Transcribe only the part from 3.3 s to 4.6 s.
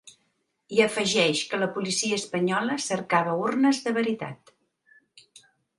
urnes de veritat.